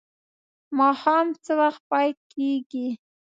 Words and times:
ماښام 0.77 1.27
څه 1.43 1.51
وخت 1.61 1.81
پای 1.89 2.09
کیږي؟ 2.31 2.87